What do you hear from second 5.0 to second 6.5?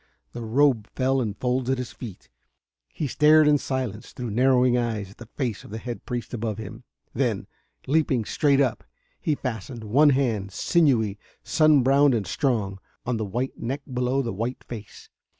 at the face of the head priest